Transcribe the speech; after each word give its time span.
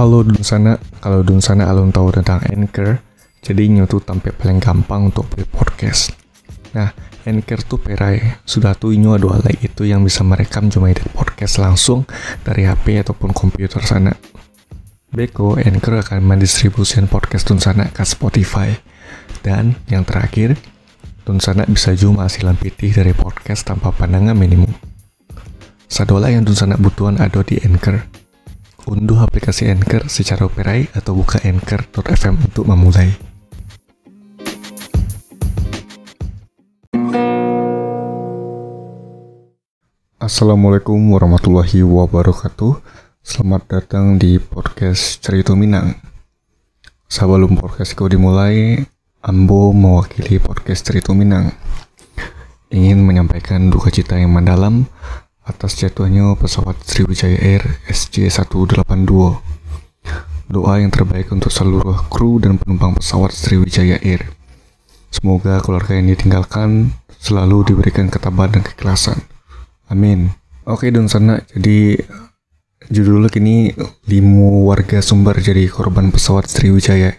Halo 0.00 0.24
Dun 0.24 0.40
Sana, 0.40 0.80
kalau 1.04 1.20
Dun 1.20 1.44
Sana 1.44 1.68
alun 1.68 1.92
tahu 1.92 2.08
tentang 2.08 2.40
Anchor, 2.48 3.04
jadi 3.44 3.68
nyotu 3.68 4.00
tampil 4.00 4.32
paling 4.32 4.56
gampang 4.56 5.12
untuk 5.12 5.28
buat 5.28 5.44
podcast. 5.52 6.16
Nah, 6.72 6.88
Anchor 7.28 7.60
tuh 7.68 7.76
perai, 7.76 8.40
sudah 8.48 8.72
tuh 8.72 8.96
inyo 8.96 9.20
dua 9.20 9.44
lagi 9.44 9.68
itu 9.68 9.84
yang 9.84 10.00
bisa 10.00 10.24
merekam 10.24 10.72
cuma 10.72 10.88
edit 10.88 11.04
podcast 11.12 11.60
langsung 11.60 12.08
dari 12.40 12.64
HP 12.64 13.04
ataupun 13.04 13.36
komputer 13.36 13.84
sana. 13.84 14.16
Beko, 15.12 15.60
Anchor 15.60 16.00
akan 16.00 16.24
mendistribusikan 16.24 17.04
podcast 17.04 17.52
Dun 17.52 17.60
Sana 17.60 17.92
ke 17.92 18.00
Spotify. 18.00 18.72
Dan 19.44 19.76
yang 19.92 20.08
terakhir, 20.08 20.56
Dun 21.28 21.44
Sana 21.44 21.68
bisa 21.68 21.92
cuma 21.92 22.24
hasilan 22.24 22.56
pitih 22.56 22.96
dari 22.96 23.12
podcast 23.12 23.68
tanpa 23.68 23.92
pandangan 23.92 24.32
minimum. 24.32 24.72
Sadola 25.92 26.32
yang 26.32 26.48
Dun 26.48 26.56
Sana 26.56 26.80
butuhan 26.80 27.20
ada 27.20 27.44
di 27.44 27.60
Anchor. 27.60 28.19
Unduh 28.90 29.22
aplikasi 29.22 29.70
Anchor 29.70 30.10
secara 30.10 30.50
operai 30.50 30.90
atau 30.90 31.14
buka 31.14 31.38
anchor.fm 31.46 32.34
untuk 32.42 32.66
memulai. 32.66 33.14
Assalamualaikum 40.18 40.98
warahmatullahi 41.06 41.86
wabarakatuh. 41.86 42.82
Selamat 43.22 43.62
datang 43.70 44.18
di 44.18 44.42
podcast 44.42 45.22
Cerita 45.22 45.54
Minang. 45.54 45.94
Sebelum 47.06 47.62
podcast 47.62 47.94
kau 47.94 48.10
dimulai, 48.10 48.74
Ambo 49.22 49.70
mewakili 49.70 50.42
podcast 50.42 50.90
Cerita 50.90 51.14
Minang. 51.14 51.54
Ingin 52.74 53.06
menyampaikan 53.06 53.70
duka 53.70 53.94
cita 53.94 54.18
yang 54.18 54.34
mendalam 54.34 54.90
atas 55.50 55.74
jatuhnya 55.74 56.38
pesawat 56.38 56.78
Sriwijaya 56.86 57.36
Air 57.42 57.82
SJ182. 57.90 59.12
Doa 60.50 60.72
yang 60.78 60.90
terbaik 60.94 61.30
untuk 61.34 61.50
seluruh 61.50 62.06
kru 62.06 62.38
dan 62.38 62.58
penumpang 62.58 62.94
pesawat 62.98 63.34
Sriwijaya 63.34 63.98
Air. 64.02 64.30
Semoga 65.10 65.58
keluarga 65.58 65.98
yang 65.98 66.10
ditinggalkan 66.10 66.94
selalu 67.18 67.74
diberikan 67.74 68.06
ketabahan 68.06 68.58
dan 68.58 68.62
keikhlasan. 68.62 69.18
Amin. 69.90 70.30
Oke 70.64 70.94
dan 70.94 71.10
sana, 71.10 71.42
jadi 71.50 71.98
judulnya 72.86 73.30
kini 73.30 73.74
lima 74.06 74.70
warga 74.70 75.02
Sumbar 75.02 75.42
jadi 75.42 75.66
korban 75.66 76.14
pesawat 76.14 76.46
Sriwijaya 76.46 77.18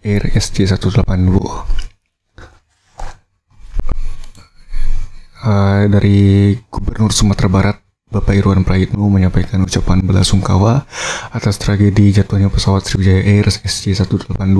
Air 0.00 0.22
SJ182. 0.32 1.36
Uh, 5.46 5.86
dari 5.86 6.58
Gubernur 6.74 7.14
Sumatera 7.14 7.46
Barat 7.46 7.78
Bapak 8.10 8.34
Irwan 8.34 8.66
Prayitno 8.66 9.06
menyampaikan 9.06 9.62
ucapan 9.62 10.02
belasungkawa 10.02 10.90
atas 11.30 11.62
tragedi 11.62 12.10
jatuhnya 12.10 12.50
pesawat 12.50 12.82
Sriwijaya 12.82 13.22
Air 13.22 13.46
SJ182 13.46 14.58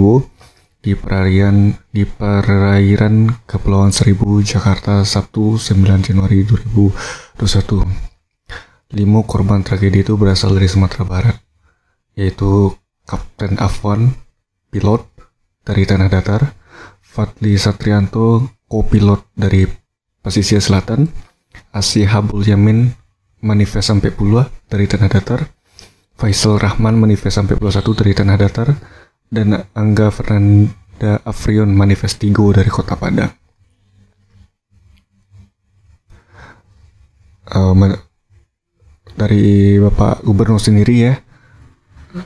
di 0.87 0.95
perairan 0.95 1.75
di 1.91 2.07
perairan 2.07 3.35
Kepulauan 3.51 3.91
Seribu 3.91 4.39
Jakarta 4.47 5.03
Sabtu 5.03 5.59
9 5.59 6.07
Januari 6.07 6.47
2021. 6.47 7.35
Lima 8.95 9.27
korban 9.27 9.67
tragedi 9.67 10.07
itu 10.07 10.15
berasal 10.15 10.55
dari 10.55 10.71
Sumatera 10.71 11.03
Barat, 11.03 11.35
yaitu 12.15 12.71
Kapten 13.03 13.59
Afwan, 13.59 14.15
pilot 14.71 15.03
dari 15.67 15.83
Tanah 15.83 16.07
Datar, 16.07 16.55
Fadli 17.03 17.59
Satrianto, 17.59 18.55
kopilot 18.71 19.35
dari 19.35 19.86
pesisir 20.27 20.59
selatan, 20.59 21.07
Asih 21.71 22.11
Habul 22.11 22.43
Yamin 22.43 22.91
manifest 23.47 23.95
sampai 23.95 24.11
puluh 24.11 24.43
dari 24.67 24.91
tanah 24.91 25.07
datar, 25.07 25.47
Faisal 26.19 26.59
Rahman 26.59 26.99
manifest 26.99 27.39
sampai 27.39 27.55
puluh 27.55 27.71
satu 27.71 27.95
dari 27.95 28.11
tanah 28.11 28.35
datar, 28.35 28.75
dan 29.31 29.71
Angga 29.71 30.11
Fernanda 30.11 31.23
Afrion 31.23 31.71
manifest 31.71 32.19
tigo 32.19 32.51
dari 32.51 32.67
kota 32.67 32.99
Padang. 32.99 33.31
Uh, 37.47 37.95
dari 39.15 39.79
Bapak 39.79 40.27
Gubernur 40.27 40.59
sendiri 40.59 41.07
ya 41.07 41.15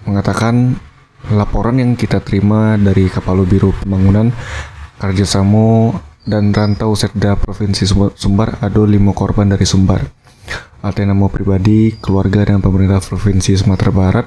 mengatakan 0.08 0.80
laporan 1.28 1.76
yang 1.76 1.92
kita 1.92 2.24
terima 2.24 2.80
dari 2.80 3.12
Kapal 3.12 3.44
Biru 3.44 3.76
Pembangunan 3.76 4.32
kerjasama 4.96 5.92
dan 6.24 6.52
rantau 6.52 6.92
Setda 6.92 7.36
Provinsi 7.36 7.88
Sumbar 7.88 8.60
ada 8.60 8.82
lima 8.84 9.16
korban 9.16 9.48
dari 9.48 9.64
Sumbar. 9.64 10.04
Atas 10.80 11.04
nama 11.04 11.28
pribadi, 11.28 11.92
keluarga, 12.00 12.44
dan 12.48 12.64
pemerintah 12.64 13.04
Provinsi 13.04 13.52
Sumatera 13.52 13.92
Barat, 13.92 14.26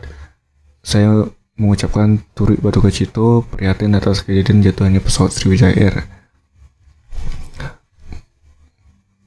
saya 0.86 1.26
mengucapkan 1.58 2.22
turut 2.38 2.62
batu 2.62 2.82
kecito 2.82 3.46
prihatin 3.46 3.98
atas 3.98 4.22
kejadian 4.22 4.62
jatuhnya 4.62 5.02
pesawat 5.02 5.34
Sriwijaya 5.34 5.74
Air. 5.74 5.96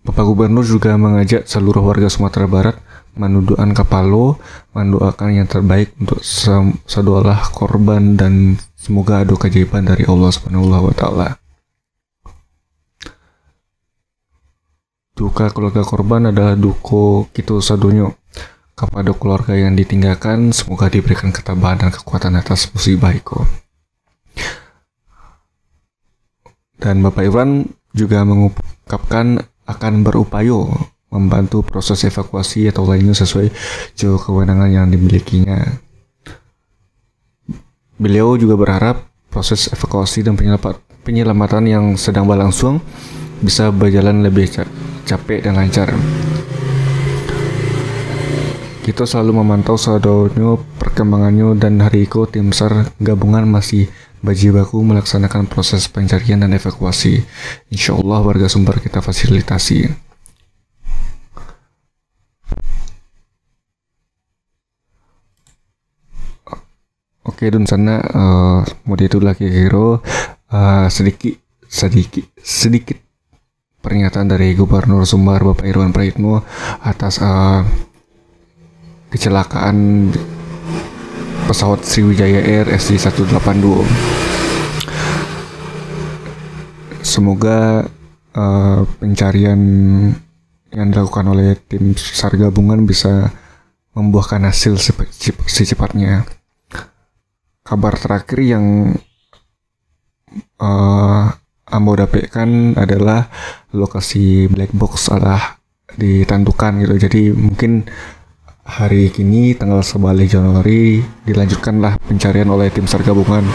Bapak 0.07 0.23
Gubernur 0.23 0.63
juga 0.63 0.95
mengajak 0.95 1.51
seluruh 1.51 1.83
warga 1.83 2.07
Sumatera 2.07 2.47
Barat 2.47 2.79
mendudukan 3.19 3.75
Kapalo, 3.75 4.39
mendoakan 4.77 5.35
yang 5.35 5.49
terbaik 5.51 5.97
untuk 5.99 6.23
sedolah 6.87 7.49
korban 7.51 8.15
dan 8.15 8.61
semoga 8.79 9.25
ada 9.27 9.35
keajaiban 9.35 9.83
dari 9.83 10.07
Allah 10.07 10.31
Subhanahu 10.31 10.71
wa 10.71 10.95
taala. 10.95 11.46
Duka 15.17 15.49
keluarga 15.49 15.81
korban 15.81 16.29
adalah 16.29 16.53
duko 16.53 17.33
kita 17.33 17.57
sadonyo. 17.65 18.13
Kepada 18.77 19.17
keluarga 19.17 19.57
yang 19.57 19.73
ditinggalkan, 19.73 20.53
semoga 20.53 20.93
diberikan 20.93 21.33
ketabahan 21.33 21.81
dan 21.81 21.89
kekuatan 21.89 22.37
atas 22.37 22.69
musibah 22.77 23.17
itu. 23.17 23.41
Dan 26.77 27.01
Bapak 27.01 27.25
Iwan 27.25 27.65
juga 27.97 28.21
mengungkapkan 28.29 29.41
akan 29.65 29.95
berupaya 30.05 30.69
membantu 31.09 31.65
proses 31.65 32.05
evakuasi 32.05 32.69
atau 32.69 32.85
lainnya 32.85 33.17
sesuai 33.17 33.49
jauh 33.97 34.21
kewenangan 34.21 34.69
yang 34.69 34.87
dimilikinya. 34.93 35.81
Beliau 37.97 38.37
juga 38.37 38.61
berharap 38.61 39.09
proses 39.33 39.73
evakuasi 39.73 40.29
dan 40.29 40.37
penyelamatan 41.01 41.65
yang 41.65 41.85
sedang 41.97 42.29
berlangsung 42.29 42.85
bisa 43.41 43.69
berjalan 43.75 44.25
lebih 44.25 44.49
capek 45.05 45.45
dan 45.45 45.57
lancar. 45.61 45.93
Kita 48.87 49.03
selalu 49.03 49.43
memantau 49.43 49.75
sadonyo 49.75 50.63
perkembangannya 50.79 51.59
dan 51.59 51.83
hari 51.83 52.07
itu 52.07 52.23
tim 52.31 52.55
SAR 52.55 52.87
gabungan 53.03 53.43
masih 53.43 53.91
baku 54.23 54.79
melaksanakan 54.83 55.51
proses 55.51 55.91
pencarian 55.91 56.43
dan 56.43 56.55
evakuasi. 56.55 57.23
Insya 57.71 57.99
Allah 57.99 58.23
warga 58.23 58.47
sumber 58.47 58.79
kita 58.79 59.03
fasilitasi. 59.03 59.91
Oke, 67.27 67.51
dan 67.51 67.67
sana 67.67 67.99
uh, 68.15 68.63
mau 68.87 68.95
itu 68.95 69.19
lagi 69.19 69.51
hero 69.51 69.99
uh, 70.55 70.87
sedikit 70.87 71.37
sedikit 71.67 72.23
sedikit 72.39 73.06
pernyataan 73.87 74.27
dari 74.27 74.51
Gubernur 74.59 75.07
Sumbar 75.07 75.47
Bapak 75.47 75.63
Irwan 75.63 75.95
Prayitno 75.95 76.43
atas 76.83 77.23
uh, 77.23 77.63
kecelakaan 79.15 80.11
pesawat 81.47 81.87
Sriwijaya 81.87 82.43
Air 82.43 82.67
SJ182. 82.67 83.87
Semoga 87.07 87.87
uh, 88.35 88.83
pencarian 88.99 89.61
yang 90.75 90.87
dilakukan 90.91 91.31
oleh 91.31 91.55
tim 91.55 91.95
SAR 91.95 92.35
gabungan 92.35 92.83
bisa 92.91 93.31
membuahkan 93.95 94.51
hasil 94.51 94.83
secepatnya. 95.47 96.27
Kabar 97.63 97.95
terakhir 97.95 98.43
yang 98.43 98.99
uh, 100.59 101.31
Ambo 101.67 101.99
dapatkan 101.99 102.79
adalah 102.79 103.27
lokasi 103.77 104.49
black 104.49 104.73
box 104.73 105.13
adalah 105.13 105.61
ditentukan 105.95 106.83
gitu. 106.83 106.95
Jadi 106.97 107.23
mungkin 107.31 107.87
hari 108.67 109.15
ini 109.23 109.55
tanggal 109.55 109.85
11 109.85 110.27
Januari 110.27 110.99
dilanjutkanlah 111.23 112.03
pencarian 112.03 112.51
oleh 112.51 112.67
tim 112.75 112.89
SAR 112.91 113.07
gabungan 113.07 113.47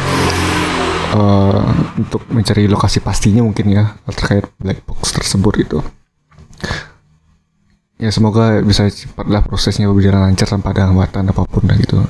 uh, 1.11 1.59
untuk 1.99 2.23
mencari 2.31 2.65
lokasi 2.71 3.03
pastinya 3.03 3.43
mungkin 3.43 3.75
ya 3.75 3.99
terkait 4.07 4.47
black 4.55 4.87
box 4.87 5.11
tersebut 5.11 5.53
itu. 5.59 5.79
Ya 8.01 8.09
semoga 8.09 8.57
bisa 8.65 8.89
cepatlah 8.89 9.45
prosesnya 9.45 9.85
berjalan 9.91 10.33
lancar 10.33 10.49
tanpa 10.49 10.73
ada 10.73 10.89
hambatan 10.89 11.29
apa 11.29 11.45
pun 11.45 11.67
dan 11.69 11.77
gitu. 11.77 12.01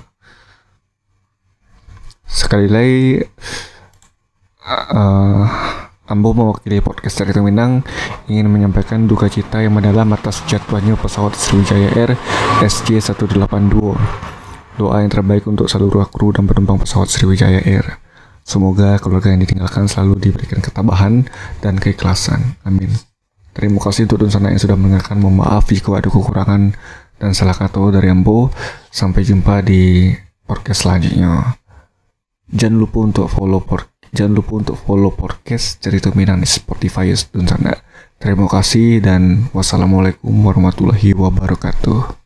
Sekali 2.24 2.72
lagi 2.72 3.28
uh, 4.63 5.44
Ambo 6.12 6.36
mewakili 6.36 6.84
podcast 6.84 7.24
dari 7.24 7.40
Minang 7.40 7.88
ingin 8.28 8.52
menyampaikan 8.52 9.08
duka 9.08 9.31
cita 9.31 9.63
yang 9.63 9.72
mendalam 9.72 10.12
atas 10.12 10.44
jatuhnya 10.44 11.00
pesawat 11.00 11.40
Sriwijaya 11.40 11.88
Air 11.96 12.19
SJ182. 12.60 13.80
Doa 14.75 14.96
yang 15.00 15.08
terbaik 15.08 15.48
untuk 15.48 15.72
seluruh 15.72 16.04
kru 16.12 16.36
dan 16.36 16.52
penumpang 16.52 16.84
pesawat 16.84 17.08
Sriwijaya 17.08 17.63
Air. 17.63 17.96
Semoga 18.44 19.00
keluarga 19.00 19.31
yang 19.31 19.40
ditinggalkan 19.40 19.88
selalu 19.88 20.19
diberikan 20.19 20.60
ketabahan 20.60 21.31
dan 21.63 21.80
keikhlasan. 21.80 22.60
Amin. 22.68 22.92
Terima 23.56 23.80
kasih 23.80 24.08
untuk 24.08 24.28
Dunsana 24.28 24.52
yang 24.52 24.60
sudah 24.60 24.75
mendengarkan. 24.75 25.16
Mohon 25.16 25.48
maaf 25.48 25.72
jika 25.72 25.96
ada 25.96 26.12
kekurangan 26.12 26.75
dan 27.24 27.31
salah 27.31 27.56
kata 27.56 27.80
dari 27.96 28.12
Ambo. 28.12 28.52
Sampai 28.92 29.24
jumpa 29.24 29.63
di 29.63 30.12
podcast 30.44 30.84
selanjutnya. 30.84 31.56
Jangan 32.52 32.75
lupa 32.84 33.00
untuk 33.08 33.31
follow 33.31 33.63
por 33.63 33.90
jangan 34.12 34.38
lupa 34.38 34.52
untuk 34.60 34.78
follow 34.78 35.12
podcast 35.12 35.80
cerita 35.80 36.12
Minang 36.13 36.44
di 36.44 36.48
Spotify 36.48 37.12
Dunsana. 37.12 37.75
Terima 38.22 38.46
kasih 38.46 39.02
dan 39.02 39.50
wassalamualaikum 39.50 40.30
warahmatullahi 40.30 41.18
wabarakatuh. 41.18 42.20